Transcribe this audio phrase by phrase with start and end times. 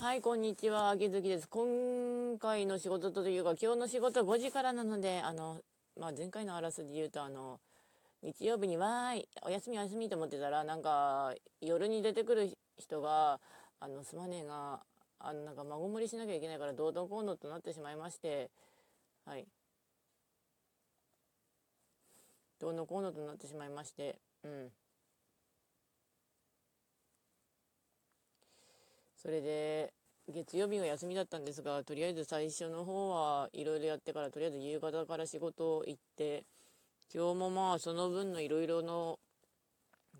[0.00, 0.88] はい、こんにちは。
[0.88, 1.46] 秋月です。
[1.46, 5.60] 今回の仕事というか、今日の仕事5時からなので、あの、
[5.94, 7.60] まあ、前回のあらすじ言うと、あの、
[8.22, 13.40] 日曜日にわーい、お休みお休みと思ってたら、なんか、夜に出てくる人が、
[13.78, 14.80] あの、すまねえが、
[15.18, 18.50] あの、なんか孫盛りしなきゃいけないから、どうどうこうのとなってしまいまして、
[19.26, 19.46] はい。
[22.58, 24.72] どうのこうのとなってしまいまして、うん。
[29.20, 29.92] それで、
[30.28, 36.44] 月曜日が休みだったんですが、とりあえず最初の方はいろいろやってから、とりあえず夕方から仕事行って、
[37.12, 39.18] 今日もまあその分のいろいろの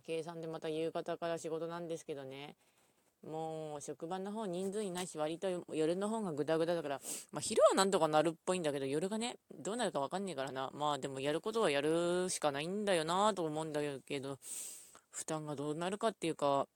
[0.05, 2.57] 計算でまた夕方から仕事なんですけどね、
[3.27, 7.01] もう職場の方人数いないし、割と夜の方がグダグダだから、
[7.33, 10.71] まあ昼はなんとかなるっぽいんだけど、夜がね、どうなるかわかんねえからな。
[10.75, 14.37] まあでもやることはやるしかないんだよなと思うんだけど、
[15.11, 16.67] 負担がどうなるかっていうか、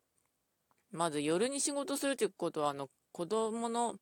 [0.95, 3.97] まず夜に仕事するってことは、あの、子供の、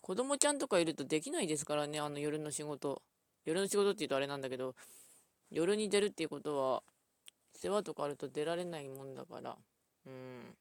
[0.00, 3.02] 子供ちゃんとかいるとできないですからね、あの夜の仕事。
[3.44, 4.74] 夜の仕事って言うとあれなんだけど、
[5.50, 6.82] 夜に出るっていうことは、
[7.54, 9.56] 世話とかあると出られないもんだから。
[10.06, 10.56] うん。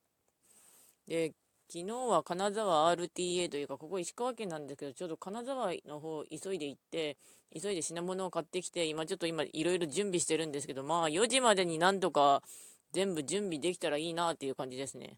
[1.08, 1.34] で、
[1.72, 7.16] 昨日は金沢 RTA というか、ここ石川県なんですけど、ちょうど金沢の方急いで行って、
[7.54, 12.44] 急いで品物を買ってきて、今ちょっと今いろいろ準備してるんですけど、まあ4時までになんとか
[12.92, 15.18] 全部準備できたらいいなっていう感じですね。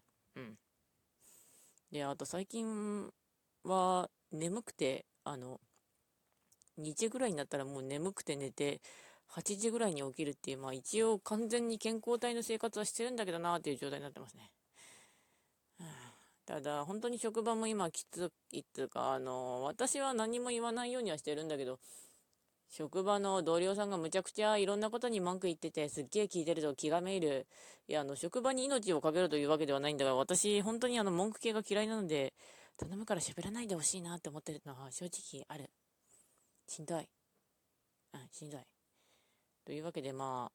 [1.92, 3.10] で、あと最近
[3.64, 5.60] は眠くて、あの、
[6.78, 8.80] 2時ぐらいになったらもう眠くて寝て、
[9.26, 14.50] 8時ぐらいに起きるっていう、まあ一応完全に健康体の生活はしてるんだけどなっていう状態になってますね。
[16.46, 21.78] ただ、本当に職場も今きついっていうか、あの、私は何も言わないようにはしてるんだけど、
[22.70, 27.48] 職場の同僚さんがむちゃくちゃいろんなことに文句言ってて、すっげえ聞いてると気がめいる。
[27.88, 32.32] いや、あの、職場に命をかけるというわけではないんだが、私、本当にあの、文句系が嫌いなので、
[32.76, 35.68] 頼むから喋らないでほしいなって思ってるのは正直ある。
[36.68, 37.08] しんどい。
[38.14, 38.60] うん、しんどい。
[39.64, 40.52] というわけで、まあ、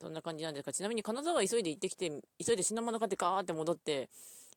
[0.00, 2.10] そんな感じなんですが、ちなみに金沢急いで行ってきて、
[2.44, 4.10] 急いで品物買ってガーって戻って、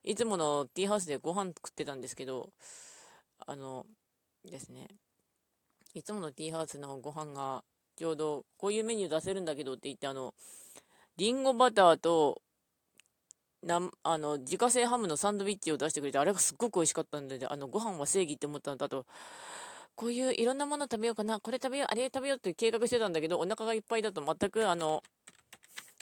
[0.03, 2.49] いつものティーハウスでご飯食ってたんですけど、
[3.45, 3.85] あの、
[4.43, 4.87] ですね、
[5.97, 7.63] いつものティーハウスのご飯が、
[7.95, 10.35] ちょうどこういうメニュー出せるんだけどって言って、あの、
[11.17, 12.39] リンゴバターと、
[13.63, 19.07] なあの、自家製ハムのサンドイッチを出してくれて、あれがすっごく美味しかったんで、あの、ご飯は正義って思ったのと、あと、
[19.95, 25.01] こういういろんなもの食べようかな、これ食べよう、あれ食べようって計画してたんだけど、お腹がいっぱいだと全く、あの、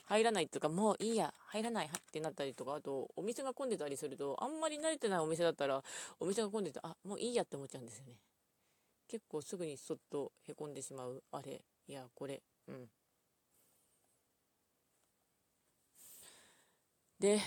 [0.07, 5.81] 入らないっていうか、もういいや、入らないってなったりとか、あと、お店が混んでたりすると、あんまり慣れてないお店だったら、
[6.19, 8.34] お店が混んでて、あ、もういいやって思っちゃうんですよね。
[9.07, 11.23] 結構すぐにそっとへこんでしまう。
[11.31, 11.61] あれ。
[11.87, 12.41] いやこれ。
[12.67, 12.89] うん。
[17.19, 17.39] で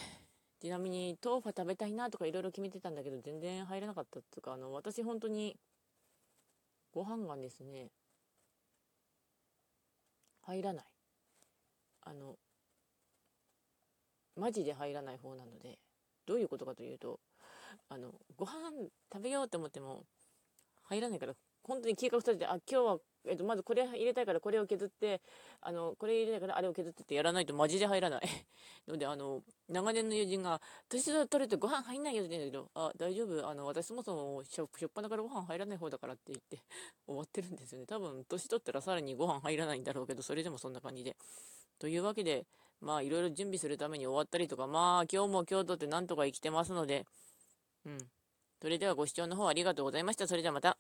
[0.61, 5.57] ちなみに豆腐食べたいなとかいろいろ決めてたんだけど全然入らなかったっていうかあの私本当に
[6.93, 7.91] ご飯がですね
[10.43, 10.85] 入らない。
[12.03, 12.37] あの
[14.37, 15.79] マジで入らない方なので
[16.27, 17.21] どういうことかというと
[17.89, 18.71] あのご飯
[19.13, 20.05] 食べようと思っても
[20.85, 21.35] 入らないから
[21.69, 25.21] 本当に計画立てて、あ、今日は、えっと、まずこれ入れたいからこれを削って、
[25.61, 28.23] あの、これ入れたいからあれを削ってってやらないとマジで入らない。
[28.89, 36.63] ので、あの、長年の友人が、年取れてご飯入んないよって言うんだけど、あ、大丈夫、あの、私そもそもしょ、しょっぱなからご飯入らない方だからって言って
[37.07, 37.87] 終わってるんですよね。
[37.87, 41.17] 多分、年取ったらさらにご飯入らないんだろうけど、それでもそんな感じで。
[41.79, 42.47] というわけで、
[42.81, 47.05] まあ、いろいろ準備するために終わったりとか、まあ、今日も今日とってなんとか生きてますので、
[47.85, 47.99] うん。
[48.61, 50.27] それではご視聴の方ありがとうございました。
[50.27, 50.79] それではまた。